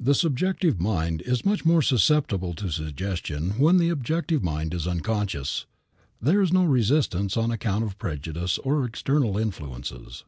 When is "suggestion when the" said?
2.70-3.90